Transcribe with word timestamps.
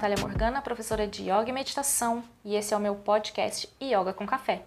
Natália 0.00 0.16
Morgana, 0.18 0.62
professora 0.62 1.06
de 1.06 1.24
Yoga 1.24 1.50
e 1.50 1.52
Meditação, 1.52 2.24
e 2.42 2.56
esse 2.56 2.72
é 2.72 2.76
o 2.76 2.80
meu 2.80 2.94
podcast 2.94 3.68
Yoga 3.78 4.14
com 4.14 4.26
Café. 4.26 4.62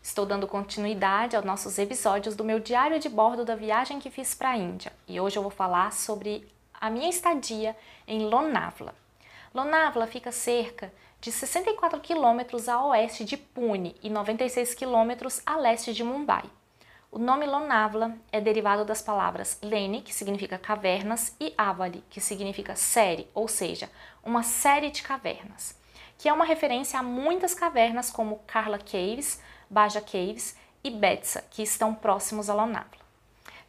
Estou 0.00 0.24
dando 0.24 0.48
continuidade 0.48 1.36
aos 1.36 1.44
nossos 1.44 1.78
episódios 1.78 2.34
do 2.34 2.42
meu 2.42 2.58
diário 2.58 2.98
de 2.98 3.06
bordo 3.06 3.44
da 3.44 3.54
viagem 3.54 3.98
que 3.98 4.08
fiz 4.08 4.34
para 4.34 4.52
a 4.52 4.56
Índia, 4.56 4.90
e 5.06 5.20
hoje 5.20 5.36
eu 5.36 5.42
vou 5.42 5.50
falar 5.50 5.92
sobre 5.92 6.48
a 6.72 6.88
minha 6.88 7.10
estadia 7.10 7.76
em 8.08 8.24
Lonavla. 8.24 8.94
Lonavla 9.54 10.06
fica 10.06 10.32
cerca 10.32 10.90
de 11.20 11.30
64 11.30 12.00
quilômetros 12.00 12.66
a 12.66 12.82
oeste 12.86 13.22
de 13.22 13.36
Pune 13.36 13.94
e 14.02 14.08
96 14.08 14.72
quilômetros 14.72 15.42
a 15.44 15.58
leste 15.58 15.92
de 15.92 16.02
Mumbai. 16.02 16.44
O 17.12 17.18
nome 17.18 17.44
Lonavla 17.44 18.16
é 18.30 18.40
derivado 18.40 18.84
das 18.84 19.02
palavras 19.02 19.58
Lene, 19.60 20.00
que 20.00 20.14
significa 20.14 20.56
cavernas, 20.56 21.34
e 21.40 21.52
Avali, 21.58 22.04
que 22.08 22.20
significa 22.20 22.76
série, 22.76 23.26
ou 23.34 23.48
seja, 23.48 23.90
uma 24.22 24.44
série 24.44 24.90
de 24.90 25.02
cavernas, 25.02 25.76
que 26.16 26.28
é 26.28 26.32
uma 26.32 26.44
referência 26.44 27.00
a 27.00 27.02
muitas 27.02 27.52
cavernas 27.52 28.12
como 28.12 28.38
Karla 28.46 28.78
Caves, 28.78 29.42
Baja 29.68 30.00
Caves 30.00 30.56
e 30.84 30.90
Betsa, 30.90 31.44
que 31.50 31.64
estão 31.64 31.92
próximos 31.92 32.48
a 32.48 32.54
Lonavla. 32.54 33.00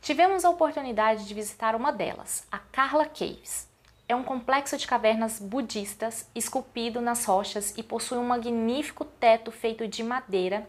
Tivemos 0.02 0.46
a 0.46 0.49
oportunidade 0.52 1.27
de 1.27 1.34
visitar 1.34 1.76
uma 1.76 1.91
delas, 1.91 2.46
a 2.52 2.60
Karla 2.60 3.05
Caves. 3.08 3.68
É 4.08 4.16
um 4.16 4.23
complexo 4.23 4.77
de 4.77 4.85
cavernas 4.85 5.40
budistas 5.40 6.30
esculpido 6.35 7.02
nas 7.02 7.26
rochas 7.26 7.73
e 7.76 7.82
possui 7.82 8.20
um 8.20 8.27
magnífico 8.27 9.04
teto 9.04 9.52
feito 9.52 9.88
de 9.88 10.04
madeira 10.04 10.68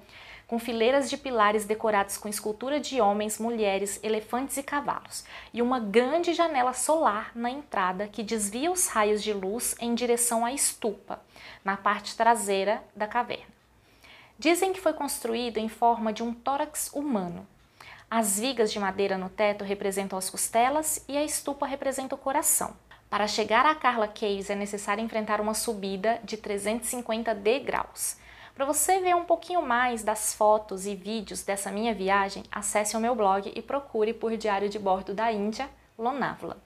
com 0.53 0.59
fileiras 0.59 1.09
de 1.09 1.17
pilares 1.17 1.65
decorados 1.65 2.19
com 2.19 2.29
escultura 2.29 2.79
de 2.79 3.01
homens, 3.01 3.39
mulheres, 3.39 3.99
elefantes 4.03 4.59
e 4.59 4.63
cavalos, 4.63 5.25
e 5.51 5.63
uma 5.63 5.81
grande 5.81 6.35
janela 6.35 6.75
solar 6.75 7.33
na 7.35 7.49
entrada 7.49 8.07
que 8.07 8.23
desvia 8.23 8.71
os 8.71 8.87
raios 8.87 9.23
de 9.23 9.33
luz 9.33 9.75
em 9.81 9.95
direção 9.95 10.45
à 10.45 10.53
estupa, 10.53 11.23
na 11.65 11.75
parte 11.75 12.15
traseira 12.15 12.85
da 12.95 13.07
caverna. 13.07 13.47
Dizem 14.39 14.75
que 14.75 14.81
foi 14.83 14.93
construído 14.93 15.57
em 15.57 15.71
forma 15.71 16.13
de 16.13 16.23
um 16.23 16.35
tórax 16.35 16.91
humano. 16.93 17.47
As 18.11 18.39
vigas 18.39 18.71
de 18.71 18.79
madeira 18.79 19.17
no 19.17 19.31
teto 19.31 19.65
representam 19.65 20.19
as 20.19 20.29
costelas 20.29 21.03
e 21.09 21.17
a 21.17 21.25
estupa 21.25 21.65
representa 21.65 22.15
o 22.15 22.19
coração. 22.19 22.77
Para 23.09 23.27
chegar 23.27 23.65
a 23.65 23.75
Carla 23.75 24.07
Caves 24.07 24.51
é 24.51 24.55
necessário 24.55 25.03
enfrentar 25.03 25.41
uma 25.41 25.55
subida 25.55 26.21
de 26.23 26.37
350 26.37 27.35
degraus. 27.37 28.21
Para 28.55 28.67
você 28.67 29.01
ver 29.01 29.17
um 29.17 29.25
pouquinho 29.25 29.63
mais 29.63 30.03
das 30.03 30.35
fotos 30.35 30.85
e 30.85 30.95
vídeos 30.95 31.43
dessa 31.43 31.71
minha 31.71 31.95
viagem, 31.95 32.45
acesse 32.53 32.95
o 32.95 33.01
meu 33.01 33.15
blog 33.15 33.51
e 33.55 33.63
procure 33.63 34.13
por 34.13 34.37
Diário 34.37 34.69
de 34.69 34.79
Bordo 34.79 35.15
da 35.15 35.33
Índia, 35.33 35.71
Lonavla. 35.99 36.59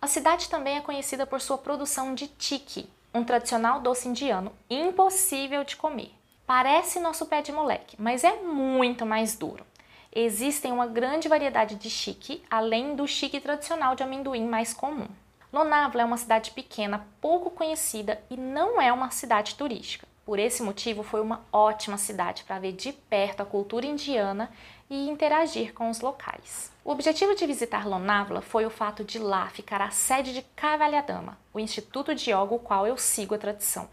A 0.00 0.06
cidade 0.06 0.48
também 0.48 0.76
é 0.76 0.80
conhecida 0.80 1.26
por 1.26 1.40
sua 1.40 1.58
produção 1.58 2.14
de 2.14 2.28
tiki, 2.28 2.88
um 3.12 3.24
tradicional 3.24 3.80
doce 3.80 4.08
indiano 4.08 4.52
impossível 4.70 5.64
de 5.64 5.74
comer. 5.74 6.12
Parece 6.46 7.00
nosso 7.00 7.26
pé 7.26 7.42
de 7.42 7.50
moleque, 7.50 7.96
mas 7.98 8.22
é 8.22 8.36
muito 8.42 9.04
mais 9.04 9.36
duro. 9.36 9.66
Existem 10.14 10.70
uma 10.70 10.86
grande 10.86 11.28
variedade 11.28 11.74
de 11.74 11.90
chique, 11.90 12.40
além 12.48 12.94
do 12.94 13.06
chique 13.06 13.40
tradicional 13.40 13.96
de 13.96 14.04
amendoim 14.04 14.46
mais 14.46 14.72
comum. 14.72 15.08
Lonavla 15.52 16.02
é 16.02 16.04
uma 16.04 16.16
cidade 16.16 16.52
pequena, 16.52 17.04
pouco 17.20 17.50
conhecida 17.50 18.22
e 18.30 18.36
não 18.36 18.80
é 18.80 18.92
uma 18.92 19.10
cidade 19.10 19.56
turística. 19.56 20.06
Por 20.26 20.40
esse 20.40 20.60
motivo, 20.60 21.04
foi 21.04 21.20
uma 21.20 21.46
ótima 21.52 21.96
cidade 21.96 22.42
para 22.42 22.58
ver 22.58 22.72
de 22.72 22.92
perto 22.92 23.42
a 23.42 23.46
cultura 23.46 23.86
indiana 23.86 24.50
e 24.90 25.08
interagir 25.08 25.72
com 25.72 25.88
os 25.88 26.00
locais. 26.00 26.72
O 26.84 26.90
objetivo 26.90 27.36
de 27.36 27.46
visitar 27.46 27.86
Lonavla 27.86 28.40
foi 28.40 28.66
o 28.66 28.70
fato 28.70 29.04
de 29.04 29.20
lá 29.20 29.48
ficar 29.50 29.80
a 29.80 29.90
sede 29.90 30.34
de 30.34 30.42
Kaivalyadama, 30.56 31.38
o 31.54 31.60
instituto 31.60 32.12
de 32.12 32.32
yoga 32.32 32.56
o 32.56 32.58
qual 32.58 32.88
eu 32.88 32.96
sigo 32.96 33.36
a 33.36 33.38
tradição. 33.38 33.88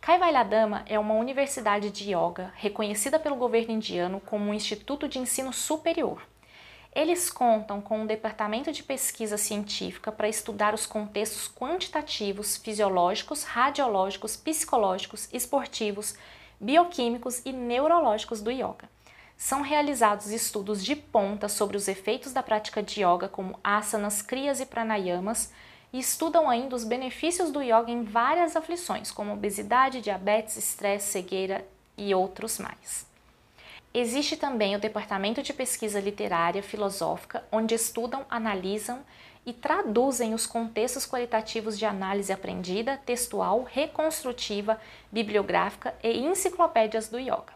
Kaivalyadama 0.00 0.84
é 0.86 0.98
uma 0.98 1.14
universidade 1.14 1.90
de 1.90 2.14
yoga 2.14 2.50
reconhecida 2.56 3.18
pelo 3.18 3.36
governo 3.36 3.74
indiano 3.74 4.22
como 4.24 4.46
um 4.46 4.54
instituto 4.54 5.06
de 5.06 5.18
ensino 5.18 5.52
superior. 5.52 6.22
Eles 6.94 7.30
contam 7.30 7.80
com 7.80 8.00
um 8.00 8.06
departamento 8.06 8.70
de 8.70 8.82
pesquisa 8.82 9.38
científica 9.38 10.12
para 10.12 10.28
estudar 10.28 10.74
os 10.74 10.84
contextos 10.84 11.48
quantitativos, 11.48 12.58
fisiológicos, 12.58 13.44
radiológicos, 13.44 14.36
psicológicos, 14.36 15.26
esportivos, 15.32 16.14
bioquímicos 16.60 17.40
e 17.46 17.52
neurológicos 17.52 18.42
do 18.42 18.50
yoga. 18.50 18.90
São 19.38 19.62
realizados 19.62 20.28
estudos 20.28 20.84
de 20.84 20.94
ponta 20.94 21.48
sobre 21.48 21.78
os 21.78 21.88
efeitos 21.88 22.34
da 22.34 22.42
prática 22.42 22.82
de 22.82 23.02
yoga, 23.02 23.26
como 23.26 23.58
asanas, 23.64 24.20
kriyas 24.20 24.60
e 24.60 24.66
pranayamas, 24.66 25.50
e 25.94 25.98
estudam 25.98 26.48
ainda 26.48 26.76
os 26.76 26.84
benefícios 26.84 27.50
do 27.50 27.62
yoga 27.62 27.90
em 27.90 28.04
várias 28.04 28.54
aflições, 28.54 29.10
como 29.10 29.32
obesidade, 29.32 30.02
diabetes, 30.02 30.58
estresse, 30.58 31.10
cegueira 31.10 31.66
e 31.96 32.14
outros 32.14 32.58
mais. 32.58 33.10
Existe 33.94 34.38
também 34.38 34.74
o 34.74 34.80
Departamento 34.80 35.42
de 35.42 35.52
Pesquisa 35.52 36.00
Literária 36.00 36.62
Filosófica, 36.62 37.44
onde 37.52 37.74
estudam, 37.74 38.24
analisam 38.30 39.00
e 39.44 39.52
traduzem 39.52 40.32
os 40.32 40.46
contextos 40.46 41.04
qualitativos 41.04 41.78
de 41.78 41.84
análise 41.84 42.32
aprendida, 42.32 42.96
textual, 43.04 43.64
reconstrutiva, 43.64 44.80
bibliográfica 45.10 45.94
e 46.02 46.24
enciclopédias 46.24 47.08
do 47.08 47.18
yoga. 47.18 47.52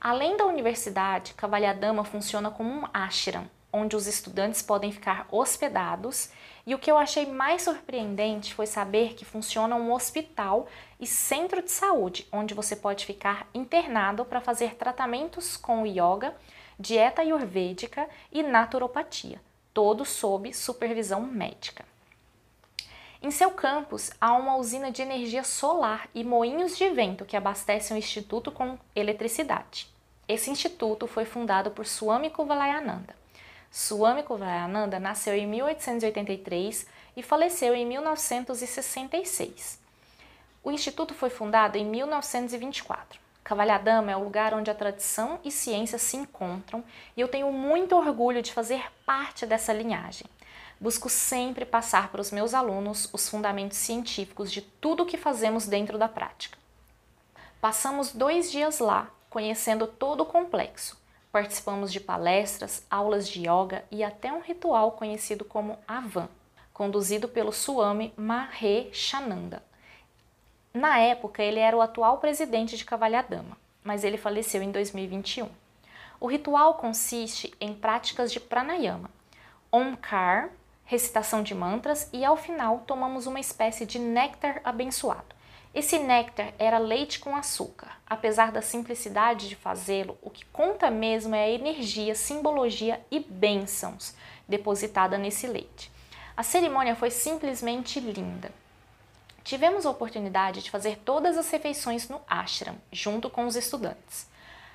Além 0.00 0.36
da 0.36 0.46
universidade, 0.46 1.34
Cavalhadama 1.34 2.04
funciona 2.04 2.52
como 2.52 2.70
um 2.70 2.84
ashram, 2.94 3.50
onde 3.72 3.96
os 3.96 4.06
estudantes 4.06 4.62
podem 4.62 4.90
ficar 4.90 5.26
hospedados, 5.30 6.30
e 6.66 6.74
o 6.74 6.78
que 6.78 6.90
eu 6.90 6.98
achei 6.98 7.26
mais 7.26 7.62
surpreendente 7.62 8.54
foi 8.54 8.66
saber 8.66 9.14
que 9.14 9.24
funciona 9.24 9.74
um 9.76 9.92
hospital 9.92 10.66
e 11.00 11.06
centro 11.06 11.62
de 11.62 11.70
saúde, 11.70 12.26
onde 12.30 12.54
você 12.54 12.76
pode 12.76 13.06
ficar 13.06 13.48
internado 13.54 14.24
para 14.24 14.40
fazer 14.40 14.74
tratamentos 14.74 15.56
com 15.56 15.86
yoga, 15.86 16.34
dieta 16.78 17.22
ayurvédica 17.22 18.08
e 18.30 18.42
naturopatia, 18.42 19.40
todos 19.72 20.08
sob 20.08 20.52
supervisão 20.52 21.22
médica. 21.22 21.84
Em 23.20 23.32
seu 23.32 23.50
campus 23.50 24.12
há 24.20 24.32
uma 24.32 24.56
usina 24.56 24.92
de 24.92 25.02
energia 25.02 25.42
solar 25.42 26.08
e 26.14 26.22
moinhos 26.22 26.78
de 26.78 26.88
vento 26.90 27.24
que 27.24 27.36
abastecem 27.36 27.96
o 27.96 27.98
instituto 27.98 28.52
com 28.52 28.78
eletricidade. 28.94 29.88
Esse 30.28 30.50
instituto 30.50 31.06
foi 31.08 31.24
fundado 31.24 31.72
por 31.72 31.84
Swami 31.84 32.30
Kuvalayananda. 32.30 33.17
Swami 33.70 34.22
Kuvalayananda 34.22 34.98
nasceu 34.98 35.34
em 35.34 35.46
1883 35.46 36.86
e 37.16 37.22
faleceu 37.22 37.74
em 37.74 37.86
1966. 37.86 39.78
O 40.64 40.70
instituto 40.70 41.14
foi 41.14 41.30
fundado 41.30 41.78
em 41.78 41.84
1924. 41.84 43.20
Cavalhadama 43.44 44.10
é 44.10 44.16
o 44.16 44.22
lugar 44.24 44.52
onde 44.52 44.70
a 44.70 44.74
tradição 44.74 45.40
e 45.42 45.50
ciência 45.50 45.98
se 45.98 46.16
encontram 46.16 46.84
e 47.16 47.20
eu 47.20 47.28
tenho 47.28 47.50
muito 47.50 47.96
orgulho 47.96 48.42
de 48.42 48.52
fazer 48.52 48.84
parte 49.06 49.46
dessa 49.46 49.72
linhagem. 49.72 50.26
Busco 50.78 51.08
sempre 51.08 51.64
passar 51.64 52.10
para 52.10 52.20
os 52.20 52.30
meus 52.30 52.52
alunos 52.52 53.08
os 53.12 53.26
fundamentos 53.28 53.78
científicos 53.78 54.52
de 54.52 54.60
tudo 54.60 55.02
o 55.02 55.06
que 55.06 55.16
fazemos 55.16 55.66
dentro 55.66 55.96
da 55.96 56.08
prática. 56.08 56.58
Passamos 57.60 58.12
dois 58.12 58.52
dias 58.52 58.80
lá, 58.80 59.08
conhecendo 59.30 59.86
todo 59.86 60.20
o 60.20 60.26
complexo, 60.26 60.97
Participamos 61.30 61.92
de 61.92 62.00
palestras, 62.00 62.86
aulas 62.90 63.28
de 63.28 63.40
yoga 63.40 63.84
e 63.90 64.02
até 64.02 64.32
um 64.32 64.40
ritual 64.40 64.92
conhecido 64.92 65.44
como 65.44 65.78
Avan, 65.86 66.28
conduzido 66.72 67.28
pelo 67.28 67.52
Swami 67.52 68.14
Shananda. 68.92 69.62
Na 70.72 70.98
época, 70.98 71.42
ele 71.42 71.58
era 71.58 71.76
o 71.76 71.82
atual 71.82 72.18
presidente 72.18 72.76
de 72.76 72.84
Cavalhadama, 72.84 73.56
mas 73.82 74.04
ele 74.04 74.16
faleceu 74.16 74.62
em 74.62 74.70
2021. 74.70 75.48
O 76.20 76.26
ritual 76.26 76.74
consiste 76.74 77.52
em 77.60 77.74
práticas 77.74 78.32
de 78.32 78.40
pranayama, 78.40 79.10
omkar, 79.70 80.50
recitação 80.84 81.42
de 81.42 81.54
mantras 81.54 82.08
e 82.12 82.24
ao 82.24 82.36
final 82.36 82.82
tomamos 82.86 83.26
uma 83.26 83.38
espécie 83.38 83.84
de 83.84 83.98
néctar 83.98 84.60
abençoado. 84.64 85.37
Esse 85.78 85.96
néctar 85.96 86.54
era 86.58 86.76
leite 86.76 87.20
com 87.20 87.36
açúcar. 87.36 88.00
Apesar 88.04 88.50
da 88.50 88.60
simplicidade 88.60 89.48
de 89.48 89.54
fazê-lo, 89.54 90.18
o 90.20 90.28
que 90.28 90.44
conta 90.46 90.90
mesmo 90.90 91.36
é 91.36 91.44
a 91.44 91.50
energia, 91.50 92.16
simbologia 92.16 93.00
e 93.12 93.20
bênçãos 93.20 94.12
depositada 94.48 95.16
nesse 95.16 95.46
leite. 95.46 95.88
A 96.36 96.42
cerimônia 96.42 96.96
foi 96.96 97.12
simplesmente 97.12 98.00
linda. 98.00 98.50
Tivemos 99.44 99.86
a 99.86 99.90
oportunidade 99.90 100.64
de 100.64 100.70
fazer 100.72 100.98
todas 101.04 101.38
as 101.38 101.48
refeições 101.48 102.08
no 102.08 102.20
ashram, 102.26 102.74
junto 102.90 103.30
com 103.30 103.46
os 103.46 103.54
estudantes. 103.54 104.28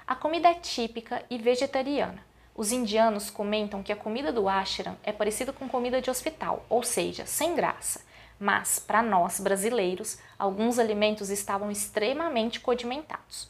A 0.08 0.16
comida 0.16 0.48
é 0.48 0.54
típica 0.54 1.22
e 1.30 1.38
vegetariana. 1.38 2.24
Os 2.56 2.72
indianos 2.72 3.30
comentam 3.30 3.84
que 3.84 3.92
a 3.92 3.98
comida 3.98 4.32
do 4.32 4.48
ashram 4.48 4.96
é 5.04 5.12
parecida 5.12 5.52
com 5.52 5.68
comida 5.68 6.02
de 6.02 6.10
hospital, 6.10 6.66
ou 6.70 6.82
seja, 6.82 7.26
sem 7.26 7.56
graça 7.56 8.13
mas 8.40 8.80
para 8.80 9.02
nós 9.02 9.40
brasileiros, 9.40 10.18
alguns 10.38 10.80
alimentos 10.80 11.30
estavam 11.30 11.72
extremamente 11.72 12.60
condimentados. 12.60 13.50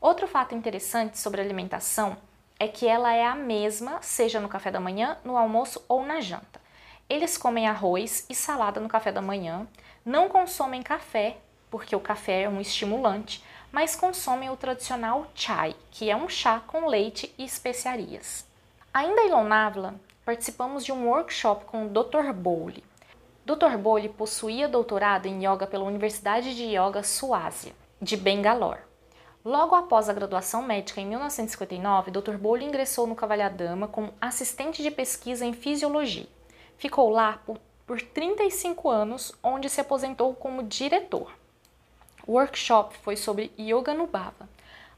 Outro 0.00 0.26
fato 0.26 0.54
interessante 0.54 1.18
sobre 1.18 1.40
a 1.40 1.44
alimentação 1.44 2.16
é 2.58 2.68
que 2.68 2.86
ela 2.86 3.12
é 3.12 3.24
a 3.24 3.34
mesma, 3.34 4.00
seja 4.02 4.40
no 4.40 4.48
café 4.48 4.70
da 4.70 4.80
manhã, 4.80 5.16
no 5.24 5.36
almoço 5.36 5.84
ou 5.88 6.04
na 6.04 6.20
janta. 6.20 6.60
Eles 7.08 7.36
comem 7.36 7.66
arroz 7.66 8.24
e 8.28 8.34
salada 8.34 8.80
no 8.80 8.88
café 8.88 9.10
da 9.10 9.22
manhã, 9.22 9.66
não 10.04 10.28
consomem 10.28 10.82
café, 10.82 11.38
porque 11.70 11.96
o 11.96 12.00
café 12.00 12.42
é 12.42 12.48
um 12.48 12.60
estimulante, 12.60 13.44
mas 13.72 13.96
consomem 13.96 14.50
o 14.50 14.56
tradicional 14.56 15.30
chai, 15.34 15.74
que 15.90 16.10
é 16.10 16.16
um 16.16 16.28
chá 16.28 16.60
com 16.66 16.86
leite 16.86 17.34
e 17.38 17.44
especiarias. 17.44 18.46
Ainda 18.92 19.22
em 19.22 19.30
Lonavla, 19.30 19.94
participamos 20.24 20.84
de 20.84 20.92
um 20.92 21.08
workshop 21.08 21.64
com 21.64 21.86
o 21.86 21.88
Dr. 21.88 22.32
Bowley. 22.32 22.82
Dr. 23.50 23.76
Bowley 23.76 24.08
possuía 24.08 24.68
doutorado 24.68 25.26
em 25.26 25.44
yoga 25.44 25.66
pela 25.66 25.82
Universidade 25.82 26.54
de 26.54 26.66
Yoga 26.66 27.02
Suásia, 27.02 27.72
de 28.00 28.16
Bangalore. 28.16 28.78
Logo 29.44 29.74
após 29.74 30.08
a 30.08 30.12
graduação 30.12 30.62
médica 30.62 31.00
em 31.00 31.06
1959, 31.06 32.12
Dr. 32.12 32.36
Bowley 32.36 32.68
ingressou 32.68 33.08
no 33.08 33.16
Cavalhadama 33.16 33.88
como 33.88 34.14
assistente 34.20 34.84
de 34.84 34.90
pesquisa 34.92 35.44
em 35.44 35.52
fisiologia. 35.52 36.28
Ficou 36.78 37.10
lá 37.10 37.40
por, 37.44 37.58
por 37.84 38.00
35 38.00 38.88
anos, 38.88 39.34
onde 39.42 39.68
se 39.68 39.80
aposentou 39.80 40.32
como 40.32 40.62
diretor. 40.62 41.32
O 42.24 42.34
workshop 42.34 42.96
foi 42.98 43.16
sobre 43.16 43.50
Yoga 43.58 43.92
Nubhava. 43.92 44.48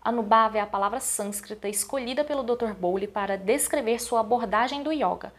Anubhava 0.02 0.58
é 0.58 0.60
a 0.60 0.66
palavra 0.66 1.00
sânscrita 1.00 1.70
escolhida 1.70 2.22
pelo 2.22 2.42
Dr. 2.42 2.74
Bowley 2.74 3.08
para 3.08 3.38
descrever 3.38 3.98
sua 3.98 4.20
abordagem 4.20 4.82
do 4.82 4.92
yoga, 4.92 5.32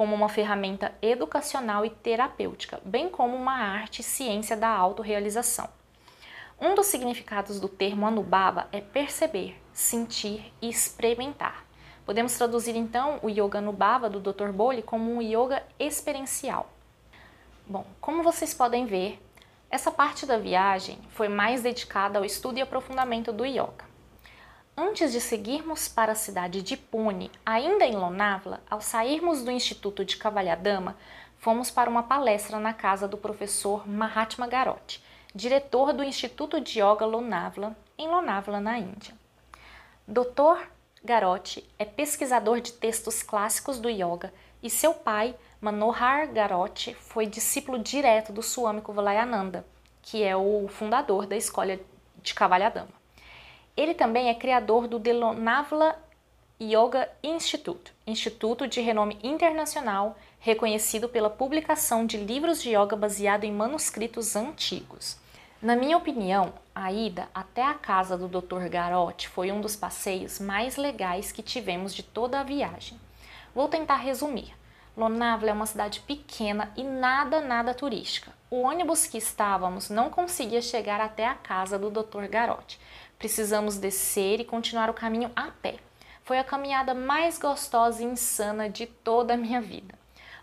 como 0.00 0.14
uma 0.14 0.30
ferramenta 0.30 0.94
educacional 1.02 1.84
e 1.84 1.90
terapêutica, 1.90 2.80
bem 2.82 3.10
como 3.10 3.36
uma 3.36 3.52
arte 3.52 3.98
e 3.98 4.02
ciência 4.02 4.56
da 4.56 4.70
autorrealização. 4.70 5.68
Um 6.58 6.74
dos 6.74 6.86
significados 6.86 7.60
do 7.60 7.68
termo 7.68 8.06
Anubhava 8.06 8.66
é 8.72 8.80
perceber, 8.80 9.60
sentir 9.74 10.54
e 10.62 10.70
experimentar. 10.70 11.66
Podemos 12.06 12.34
traduzir 12.34 12.76
então 12.76 13.18
o 13.22 13.28
Yoga 13.28 13.58
Anubhava 13.58 14.08
do 14.08 14.20
Dr. 14.20 14.52
Bowley 14.52 14.82
como 14.82 15.14
um 15.14 15.20
yoga 15.20 15.62
experiencial. 15.78 16.70
Bom, 17.66 17.84
como 18.00 18.22
vocês 18.22 18.54
podem 18.54 18.86
ver, 18.86 19.22
essa 19.70 19.90
parte 19.90 20.24
da 20.24 20.38
viagem 20.38 20.98
foi 21.10 21.28
mais 21.28 21.62
dedicada 21.62 22.18
ao 22.18 22.24
estudo 22.24 22.56
e 22.56 22.62
aprofundamento 22.62 23.34
do 23.34 23.44
yoga. 23.44 23.89
Antes 24.82 25.12
de 25.12 25.20
seguirmos 25.20 25.88
para 25.88 26.12
a 26.12 26.14
cidade 26.14 26.62
de 26.62 26.74
Pune, 26.74 27.30
ainda 27.44 27.84
em 27.84 27.94
Lonavla, 27.94 28.62
ao 28.70 28.80
sairmos 28.80 29.44
do 29.44 29.50
Instituto 29.50 30.06
de 30.06 30.16
Cavalhadama, 30.16 30.96
fomos 31.36 31.70
para 31.70 31.90
uma 31.90 32.04
palestra 32.04 32.58
na 32.58 32.72
casa 32.72 33.06
do 33.06 33.18
professor 33.18 33.86
Mahatma 33.86 34.46
Garotti, 34.46 35.04
diretor 35.34 35.92
do 35.92 36.02
Instituto 36.02 36.58
de 36.58 36.80
Yoga 36.80 37.04
Lonavla, 37.04 37.76
em 37.98 38.08
Lonavla, 38.08 38.58
na 38.58 38.78
Índia. 38.78 39.14
Dr. 40.08 40.66
Garotti 41.04 41.62
é 41.78 41.84
pesquisador 41.84 42.62
de 42.62 42.72
textos 42.72 43.22
clássicos 43.22 43.78
do 43.78 43.90
yoga 43.90 44.32
e 44.62 44.70
seu 44.70 44.94
pai, 44.94 45.36
Manohar 45.60 46.32
Garotti, 46.32 46.94
foi 46.94 47.26
discípulo 47.26 47.78
direto 47.78 48.32
do 48.32 48.42
Swami 48.42 48.80
Kuvalayananda, 48.80 49.62
que 50.00 50.22
é 50.22 50.34
o 50.34 50.66
fundador 50.68 51.26
da 51.26 51.36
escola 51.36 51.78
de 52.22 52.32
Cavalhadama. 52.32 52.99
Ele 53.76 53.94
também 53.94 54.28
é 54.28 54.34
criador 54.34 54.86
do 54.86 54.98
Delonavla 54.98 55.96
Yoga 56.60 57.08
Institute, 57.22 57.92
instituto 58.06 58.68
de 58.68 58.80
renome 58.80 59.18
internacional 59.22 60.16
reconhecido 60.40 61.08
pela 61.08 61.30
publicação 61.30 62.06
de 62.06 62.16
livros 62.16 62.62
de 62.62 62.70
yoga 62.70 62.96
baseado 62.96 63.44
em 63.44 63.52
manuscritos 63.52 64.34
antigos. 64.34 65.18
Na 65.62 65.76
minha 65.76 65.96
opinião, 65.96 66.54
a 66.74 66.90
ida 66.90 67.28
até 67.34 67.62
a 67.62 67.74
casa 67.74 68.16
do 68.16 68.26
Dr. 68.26 68.68
Garotti 68.70 69.28
foi 69.28 69.52
um 69.52 69.60
dos 69.60 69.76
passeios 69.76 70.38
mais 70.38 70.76
legais 70.76 71.30
que 71.30 71.42
tivemos 71.42 71.94
de 71.94 72.02
toda 72.02 72.40
a 72.40 72.42
viagem. 72.42 72.98
Vou 73.54 73.68
tentar 73.68 73.96
resumir. 73.96 74.54
Lonavla 74.96 75.50
é 75.50 75.52
uma 75.52 75.66
cidade 75.66 76.00
pequena 76.00 76.72
e 76.76 76.82
nada, 76.82 77.40
nada 77.40 77.74
turística. 77.74 78.32
O 78.50 78.62
ônibus 78.62 79.06
que 79.06 79.18
estávamos 79.18 79.90
não 79.90 80.08
conseguia 80.08 80.62
chegar 80.62 81.00
até 81.00 81.26
a 81.26 81.34
casa 81.34 81.78
do 81.78 81.90
Dr. 81.90 82.26
Garotti. 82.28 82.80
Precisamos 83.20 83.76
descer 83.76 84.40
e 84.40 84.46
continuar 84.46 84.88
o 84.88 84.94
caminho 84.94 85.30
a 85.36 85.50
pé. 85.50 85.76
Foi 86.24 86.38
a 86.38 86.44
caminhada 86.44 86.94
mais 86.94 87.36
gostosa 87.38 88.02
e 88.02 88.06
insana 88.06 88.70
de 88.70 88.86
toda 88.86 89.34
a 89.34 89.36
minha 89.36 89.60
vida. 89.60 89.94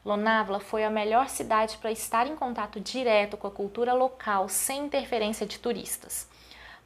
Lonavla 0.06 0.60
foi 0.60 0.84
a 0.84 0.90
melhor 0.92 1.28
cidade 1.28 1.76
para 1.78 1.92
estar 1.92 2.28
em 2.28 2.36
contato 2.36 2.80
direto 2.80 3.36
com 3.36 3.48
a 3.48 3.52
cultura 3.52 3.96
local 3.96 4.48
sem 4.48 4.86
interferência 4.86 5.44
de 5.44 5.58
turistas. 5.58 6.28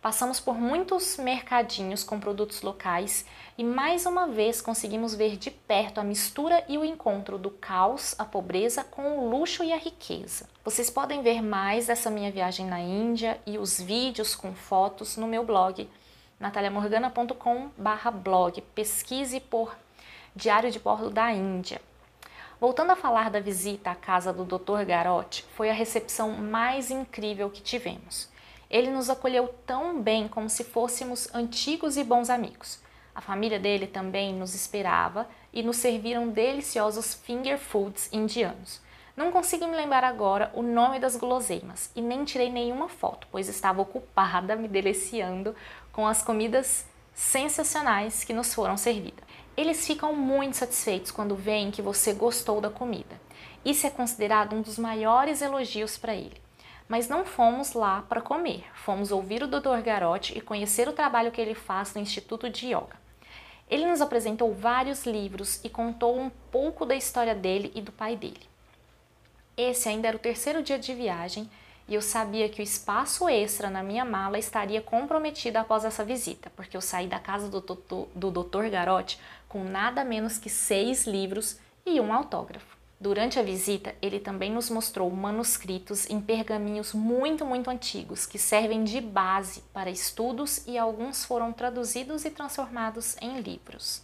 Passamos 0.02 0.40
por 0.40 0.56
muitos 0.56 1.18
mercadinhos 1.18 2.04
com 2.04 2.20
produtos 2.20 2.64
locais 2.64 3.24
e 3.56 3.64
mais 3.64 4.08
uma 4.08 4.28
vez 4.28 4.60
conseguimos 4.60 5.14
ver 5.14 5.38
de 5.38 5.52
perto 5.52 6.00
a 6.00 6.04
mistura 6.04 6.66
e 6.68 6.76
o 6.76 6.84
encontro 6.84 7.38
do 7.38 7.52
caos, 7.52 8.16
a 8.18 8.26
pobreza 8.26 8.84
com 8.84 9.20
o 9.20 9.30
luxo 9.30 9.64
e 9.64 9.72
a 9.72 9.78
riqueza. 9.78 10.50
Vocês 10.66 10.90
podem 10.90 11.22
ver 11.22 11.44
mais 11.44 11.86
dessa 11.86 12.10
minha 12.10 12.32
viagem 12.32 12.66
na 12.66 12.80
Índia 12.80 13.40
e 13.46 13.60
os 13.60 13.80
vídeos 13.80 14.34
com 14.34 14.56
fotos 14.56 15.18
no 15.18 15.28
meu 15.28 15.44
blog 15.44 15.88
nataliamorgana.com/blog. 16.40 18.62
Pesquise 18.74 19.40
por 19.40 19.76
Diário 20.36 20.72
de 20.72 20.80
Bordo 20.80 21.12
da 21.12 21.32
Índia. 21.32 21.80
Voltando 22.60 22.90
a 22.90 22.96
falar 22.96 23.30
da 23.30 23.40
visita 23.40 23.92
à 23.92 23.96
casa 23.96 24.34
do 24.34 24.46
Dr. 24.46 24.84
Garotti, 24.84 25.46
foi 25.56 25.70
a 25.70 25.74
recepção 25.74 26.32
mais 26.32 26.90
incrível 26.90 27.52
que 27.52 27.62
tivemos. 27.62 28.32
Ele 28.72 28.90
nos 28.90 29.10
acolheu 29.10 29.54
tão 29.66 30.02
bem 30.02 30.30
como 30.30 30.50
se 30.50 30.64
fôssemos 30.64 31.28
antigos 31.36 31.98
e 31.98 32.06
bons 32.06 32.30
amigos. 32.30 32.80
A 33.14 33.20
família 33.20 33.60
dele 33.60 33.86
também 33.86 34.34
nos 34.34 34.56
esperava 34.56 35.28
e 35.52 35.62
nos 35.62 35.76
serviram 35.76 36.30
deliciosos 36.30 37.14
finger 37.14 37.60
foods 37.60 38.08
indianos. 38.14 38.80
Não 39.14 39.30
consigo 39.30 39.68
me 39.68 39.76
lembrar 39.76 40.06
agora 40.06 40.50
o 40.56 40.62
nome 40.62 41.00
das 41.00 41.18
guloseimas 41.18 41.92
e 41.94 42.02
nem 42.02 42.24
tirei 42.24 42.50
nenhuma 42.50 42.88
foto, 42.88 43.28
pois 43.30 43.50
estava 43.50 43.82
ocupada 43.82 44.56
me 44.56 44.70
deliciando 44.70 45.54
com 45.92 46.08
as 46.08 46.24
comidas 46.24 46.86
sensacionais 47.14 48.24
que 48.24 48.32
nos 48.32 48.54
foram 48.54 48.78
servidas. 48.78 49.26
Eles 49.58 49.86
ficam 49.86 50.16
muito 50.16 50.56
satisfeitos 50.56 51.12
quando 51.12 51.36
veem 51.36 51.72
que 51.72 51.82
você 51.82 52.14
gostou 52.14 52.62
da 52.62 52.70
comida. 52.70 53.20
Isso 53.66 53.86
é 53.86 53.90
considerado 53.90 54.56
um 54.56 54.62
dos 54.62 54.80
maiores 54.80 55.42
elogios 55.42 55.98
para 55.98 56.16
ele. 56.16 56.41
Mas 56.92 57.08
não 57.08 57.24
fomos 57.24 57.72
lá 57.72 58.02
para 58.02 58.20
comer, 58.20 58.66
fomos 58.74 59.14
ouvir 59.14 59.42
o 59.42 59.48
Dr. 59.48 59.82
Garotti 59.82 60.38
e 60.38 60.42
conhecer 60.42 60.90
o 60.90 60.92
trabalho 60.92 61.32
que 61.32 61.40
ele 61.40 61.56
faz 61.56 61.94
no 61.94 62.02
Instituto 62.02 62.50
de 62.50 62.66
Yoga. 62.68 63.00
Ele 63.70 63.86
nos 63.86 64.02
apresentou 64.02 64.54
vários 64.54 65.06
livros 65.06 65.64
e 65.64 65.70
contou 65.70 66.20
um 66.20 66.30
pouco 66.52 66.86
da 66.86 66.94
história 66.94 67.34
dele 67.34 67.72
e 67.74 67.82
do 67.82 67.94
pai 67.94 68.18
dele. 68.18 68.42
Esse 69.56 69.88
ainda 69.88 70.10
era 70.10 70.18
o 70.18 70.20
terceiro 70.20 70.62
dia 70.62 70.78
de 70.78 70.94
viagem 70.94 71.50
e 71.88 71.96
eu 71.96 72.02
sabia 72.02 72.50
que 72.50 72.60
o 72.60 72.62
espaço 72.62 73.30
extra 73.30 73.70
na 73.70 73.82
minha 73.82 74.04
mala 74.04 74.38
estaria 74.38 74.82
comprometido 74.82 75.60
após 75.60 75.86
essa 75.86 76.04
visita, 76.04 76.52
porque 76.58 76.76
eu 76.76 76.82
saí 76.82 77.08
da 77.08 77.20
casa 77.20 77.48
do, 77.48 77.62
do, 77.62 78.10
do 78.14 78.44
Dr. 78.44 78.68
Garotti 78.70 79.18
com 79.48 79.64
nada 79.64 80.04
menos 80.04 80.38
que 80.38 80.50
seis 80.50 81.08
livros 81.08 81.58
e 81.86 82.02
um 82.02 82.14
autógrafo. 82.14 82.81
Durante 83.02 83.40
a 83.40 83.42
visita, 83.42 83.96
ele 84.00 84.20
também 84.20 84.52
nos 84.52 84.70
mostrou 84.70 85.10
manuscritos 85.10 86.08
em 86.08 86.22
pergaminhos 86.22 86.94
muito, 86.94 87.44
muito 87.44 87.68
antigos 87.68 88.28
que 88.28 88.38
servem 88.38 88.84
de 88.84 89.02
base 89.02 89.64
para 89.74 89.90
estudos 89.90 90.62
e 90.68 90.78
alguns 90.78 91.26
foram 91.26 91.52
traduzidos 91.52 92.26
e 92.26 92.30
transformados 92.30 93.18
em 93.20 93.40
livros. 93.40 94.04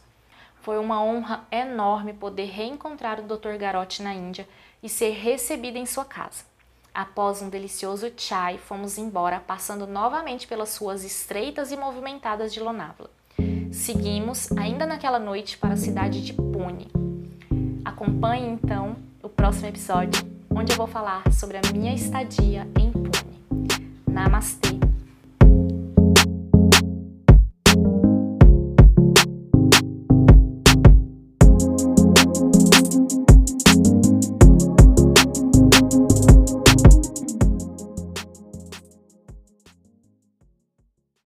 Foi 0.63 0.79
uma 0.79 0.99
honra 1.03 1.45
enorme 1.51 2.11
poder 2.11 2.45
reencontrar 2.45 3.19
o 3.19 3.37
Dr. 3.37 3.55
Garotti 3.59 4.01
na 4.01 4.15
Índia 4.15 4.49
e 4.81 4.89
ser 4.89 5.11
recebida 5.11 5.77
em 5.77 5.85
sua 5.85 6.03
casa. 6.03 6.43
Após 6.91 7.43
um 7.43 7.49
delicioso 7.49 8.11
chai, 8.17 8.57
fomos 8.57 8.97
embora, 8.97 9.39
passando 9.39 9.85
novamente 9.85 10.47
pelas 10.47 10.75
ruas 10.75 11.03
estreitas 11.03 11.71
e 11.71 11.77
movimentadas 11.77 12.51
de 12.51 12.59
Lonavla. 12.59 13.11
Seguimos, 13.71 14.51
ainda 14.53 14.87
naquela 14.87 15.19
noite, 15.19 15.55
para 15.55 15.75
a 15.75 15.77
cidade 15.77 16.25
de 16.25 16.33
Pune. 16.33 16.96
Acompanhe 17.97 18.47
então 18.47 18.95
o 19.23 19.27
próximo 19.27 19.65
episódio, 19.65 20.23
onde 20.51 20.71
eu 20.71 20.77
vou 20.77 20.85
falar 20.85 21.23
sobre 21.33 21.57
a 21.57 21.61
minha 21.73 21.95
estadia 21.95 22.67
em 22.79 22.91
Pune. 22.91 23.81
Namastê! 24.07 24.66